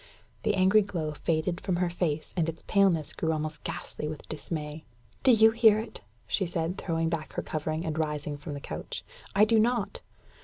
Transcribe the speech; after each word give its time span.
The 0.41 0.55
angry 0.55 0.81
glow 0.81 1.11
faded 1.11 1.61
from 1.61 1.75
her 1.75 1.91
face, 1.91 2.33
and 2.35 2.49
its 2.49 2.63
paleness 2.65 3.13
grew 3.13 3.31
almost 3.31 3.63
ghastly 3.63 4.07
with 4.07 4.27
dismay. 4.27 4.83
"Do 5.21 5.31
you 5.31 5.51
hear 5.51 5.77
it?" 5.77 6.01
she 6.25 6.47
said, 6.47 6.79
throwing 6.79 7.07
back 7.07 7.33
her 7.33 7.43
covering, 7.43 7.85
and 7.85 7.99
rising 7.99 8.35
from 8.35 8.55
the 8.55 8.59
couch. 8.61 9.03
"I 9.35 9.45
do 9.45 9.59
not." 9.59 10.01